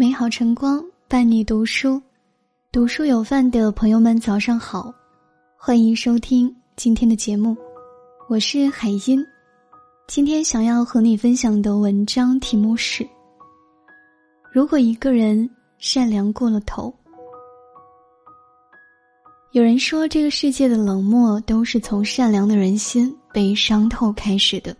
[0.00, 2.00] 美好晨光伴你读书，
[2.72, 4.90] 读书有饭的朋友们早上好，
[5.58, 7.54] 欢迎收听今天的节目，
[8.26, 9.22] 我是海音。
[10.08, 13.06] 今天想要和你分享的文章题目是：
[14.50, 15.46] 如果一个人
[15.76, 16.90] 善良过了头。
[19.52, 24.74] 有人说，这个世界的冷漠都是从善良的人心被伤透开始的。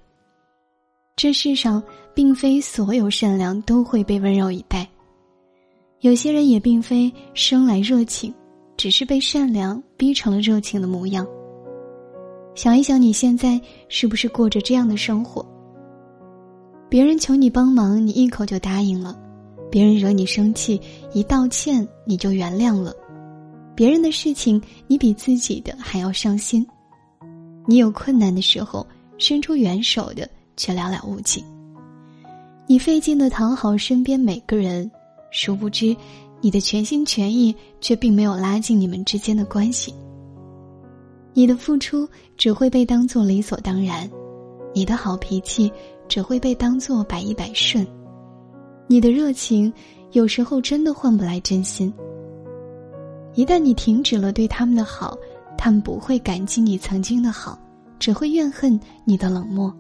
[1.15, 1.83] 这世上
[2.15, 4.89] 并非所有善良都会被温柔以待。
[6.01, 8.33] 有些人也并非生来热情，
[8.75, 11.27] 只是被善良逼成了热情的模样。
[12.55, 15.45] 想一想，你现在是不是过着这样的生活？
[16.89, 19.15] 别人求你帮忙，你一口就答应了；
[19.71, 20.81] 别人惹你生气，
[21.13, 22.93] 一道歉你就原谅了；
[23.75, 26.67] 别人的事情你比自己的还要伤心。
[27.67, 28.87] 你有困难的时候，
[29.19, 30.27] 伸出援手的
[30.57, 31.45] 却寥寥无几。
[32.67, 34.91] 你费劲的讨好身边每个人。
[35.31, 35.97] 殊不知，
[36.41, 39.95] 你的全心全意却并没有拉近你们之间的关系。
[41.33, 44.11] 你的付出只会被当做理所当然，
[44.75, 45.73] 你的好脾气
[46.09, 47.87] 只会被当做百依百顺，
[48.89, 49.73] 你的热情
[50.13, 51.93] 有时候真的换不来真心。
[53.35, 55.17] 一旦你停止了对他们的好，
[55.57, 57.57] 他们不会感激你曾经的好，
[58.01, 59.73] 只会怨恨你的冷漠。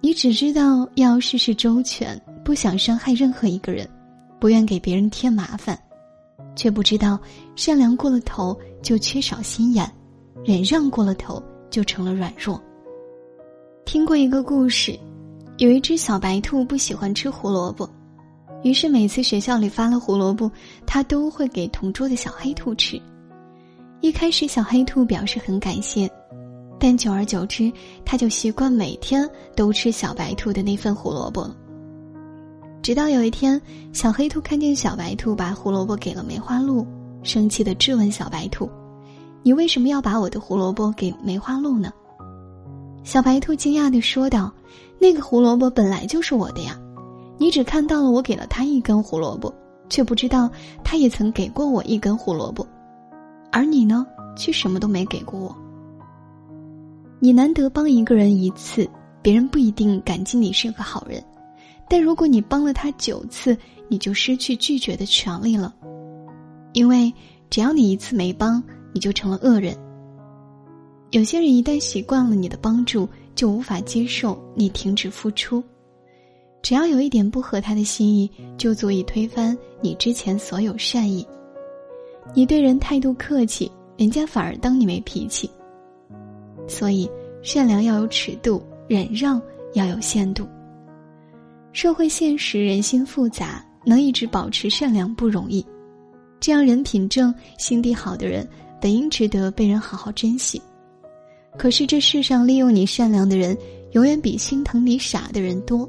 [0.00, 3.88] 你只知道要事事周全，不想伤害任何一个人。
[4.38, 5.78] 不愿给别人添麻烦，
[6.54, 7.18] 却不知道
[7.54, 9.90] 善良过了头就缺少心眼，
[10.44, 12.60] 忍让过了头就成了软弱。
[13.84, 14.98] 听过一个故事，
[15.58, 17.88] 有一只小白兔不喜欢吃胡萝卜，
[18.62, 20.50] 于是每次学校里发了胡萝卜，
[20.86, 23.00] 它都会给同桌的小黑兔吃。
[24.00, 26.10] 一开始，小黑兔表示很感谢，
[26.78, 27.72] 但久而久之，
[28.04, 31.56] 它就习惯每天都吃小白兔的那份胡萝卜了。
[32.86, 33.60] 直到有一天，
[33.92, 36.86] 小黑兔看见小白兔把胡萝卜给了梅花鹿，
[37.24, 38.70] 生气的质问小白兔
[39.42, 41.92] ：“你为什么要把我的胡萝卜给梅花鹿呢？”
[43.02, 44.52] 小白兔惊讶的说道
[45.02, 46.78] ：“那个胡萝卜本来就是我的呀，
[47.38, 49.52] 你只看到了我给了他一根胡萝卜，
[49.88, 50.48] 却不知道
[50.84, 52.64] 他也曾给过我一根胡萝卜，
[53.50, 54.06] 而你呢，
[54.36, 55.52] 却什么都没给过我。
[57.18, 58.88] 你难得帮一个人一次，
[59.22, 61.20] 别人不一定感激你是个好人。”
[61.88, 63.56] 但如果你帮了他九次，
[63.88, 65.74] 你就失去拒绝的权利了，
[66.72, 67.12] 因为
[67.48, 69.76] 只要你一次没帮，你就成了恶人。
[71.12, 75.62] 有些人一旦习惯了你的帮助，就无法接受你停止付出，
[76.62, 81.24] 只要有一点不合他的心意，就足以推翻你之前所有善意。
[82.34, 85.48] 你对人态度客气，人家反而当你没脾气。
[86.66, 87.08] 所以，
[87.42, 89.40] 善良要有尺度，忍让
[89.74, 90.44] 要有限度。
[91.76, 95.62] 社会现实，人心复杂，能一直保持善良不容易。
[96.40, 98.48] 这样人品正、心地好的人，
[98.80, 100.58] 本应值得被人好好珍惜。
[101.58, 103.54] 可是这世上利用你善良的人，
[103.92, 105.86] 永远比心疼你傻的人多。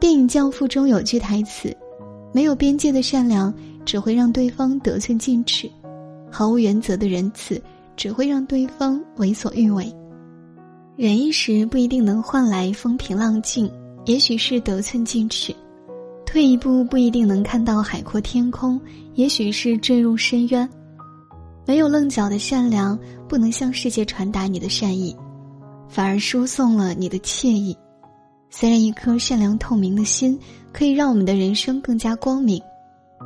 [0.00, 1.70] 电影《教父》中有句台词
[2.32, 3.52] ：“没有边界的善良，
[3.84, 5.68] 只会让对方得寸进尺；
[6.30, 7.62] 毫无原则的仁慈，
[7.98, 9.94] 只会让对方为所欲为。
[10.96, 13.70] 忍一时不一定能换来风平浪静。”
[14.04, 15.54] 也许是得寸进尺，
[16.26, 18.78] 退一步不一定能看到海阔天空；
[19.14, 20.68] 也许是坠入深渊。
[21.64, 22.98] 没有棱角的善良，
[23.28, 25.16] 不能向世界传达你的善意，
[25.88, 27.76] 反而输送了你的惬意。
[28.50, 30.38] 虽然一颗善良透明的心
[30.72, 32.60] 可以让我们的人生更加光明，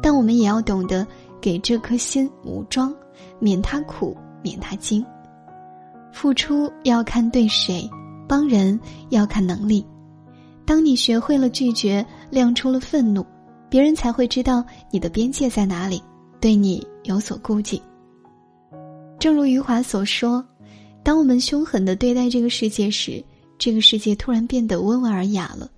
[0.02, 1.06] 但我们也要懂得
[1.40, 2.94] 给这颗心武装，
[3.40, 5.02] 免它苦，免它惊。
[6.12, 7.88] 付出要看对谁，
[8.28, 9.84] 帮人要看能力。
[10.66, 13.24] 当你学会了拒绝，亮出了愤怒，
[13.70, 16.02] 别人才会知道你的边界在哪里，
[16.40, 17.80] 对你有所顾忌。
[19.18, 20.44] 正如余华所说
[21.04, 23.24] ：“当我们凶狠的对待这个世界时，
[23.56, 25.70] 这个世界突然变得温文尔雅了。”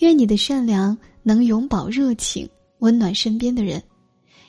[0.00, 2.48] 愿你的善良能永葆热情，
[2.78, 3.78] 温暖身边的人；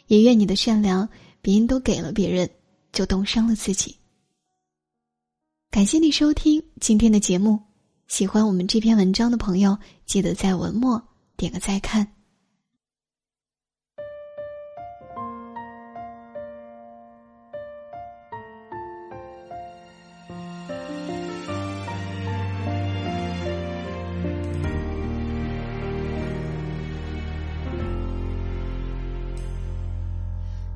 [0.08, 1.08] 也愿你的善良，
[1.42, 2.50] 别人都给了别人，
[2.94, 3.96] 就冻伤了自己。
[5.70, 7.60] 感谢你收听今天的节目。
[8.08, 11.02] 喜欢我们这篇文章的朋友，记得在文末
[11.36, 12.08] 点个再看。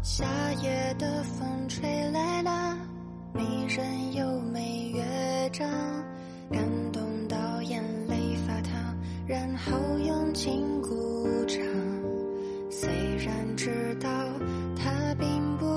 [0.01, 0.25] 夏
[0.61, 1.88] 夜的风吹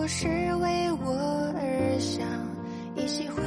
[0.03, 0.27] 都是
[0.57, 1.13] 为我
[1.55, 2.27] 而想，
[2.97, 3.41] 依稀会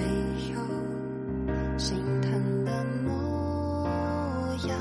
[0.54, 2.32] 有心疼
[2.64, 2.72] 的
[3.04, 4.78] 模样，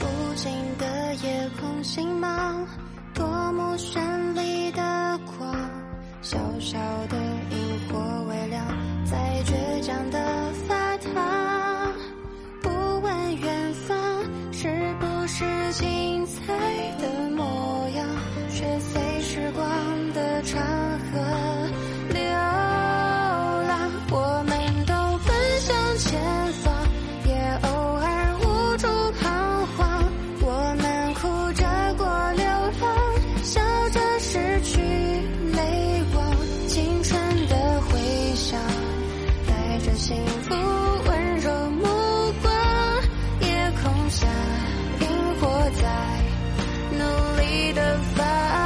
[0.00, 2.66] 无尽的夜空星芒，
[3.14, 4.00] 多么绚
[4.32, 5.54] 丽的光，
[6.20, 7.16] 小小的
[7.52, 8.66] 萤火微亮，
[9.04, 10.18] 在倔强的
[10.66, 11.92] 发烫，
[12.60, 12.68] 不
[13.02, 13.96] 问远方
[14.50, 14.66] 是
[14.98, 15.44] 不是
[15.74, 16.73] 精彩。
[40.06, 40.54] 幸福
[41.08, 41.82] 温柔目
[42.42, 42.52] 光，
[43.40, 44.26] 夜空下
[45.00, 45.06] 萤
[45.40, 45.48] 火
[45.80, 45.82] 在
[46.92, 47.00] 努
[47.40, 48.22] 力的发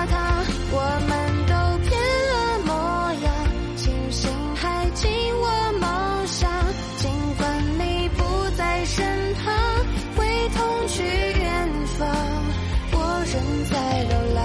[0.07, 0.45] 烫。
[0.73, 0.77] 我
[1.07, 1.11] 们
[1.47, 1.55] 都
[1.89, 1.95] 变
[2.27, 2.73] 了模
[3.23, 3.31] 样，
[3.77, 5.09] 星星还紧
[5.39, 6.51] 握梦想。
[6.97, 9.55] 尽管你不在身旁，
[10.17, 10.27] 会
[10.57, 11.69] 同去远
[12.01, 12.09] 方，
[12.91, 12.99] 我
[13.33, 14.45] 仍在流浪，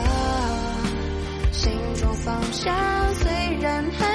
[1.51, 2.72] 心中方向
[3.16, 4.12] 虽然还。